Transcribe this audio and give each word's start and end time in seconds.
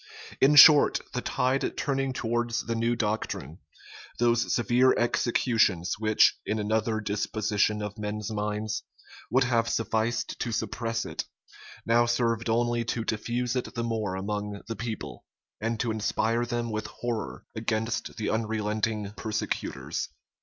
In 0.39 0.55
short, 0.55 0.99
the 1.13 1.21
tide 1.21 1.77
turning 1.77 2.11
towards 2.11 2.65
the 2.65 2.73
new 2.73 2.95
doctrine, 2.95 3.59
those 4.17 4.51
severe 4.51 4.93
executions, 4.97 5.99
which, 5.99 6.39
in 6.43 6.57
another 6.57 6.99
disposition 6.99 7.83
of 7.83 7.99
men's 7.99 8.31
minds, 8.31 8.81
would 9.29 9.43
have 9.43 9.69
sufficed 9.69 10.39
to 10.39 10.51
suppress 10.51 11.05
it, 11.05 11.25
now 11.85 12.07
served 12.07 12.49
only 12.49 12.83
to 12.85 13.05
diffuse 13.05 13.55
it 13.55 13.75
the 13.75 13.83
more 13.83 14.15
among 14.15 14.61
the 14.67 14.75
people, 14.75 15.23
and 15.59 15.79
to 15.81 15.91
inspire 15.91 16.47
them 16.47 16.71
with 16.71 16.87
horror 16.87 17.45
against 17.53 18.17
the 18.17 18.27
unrelenting 18.27 19.11
persecutors. 19.15 20.09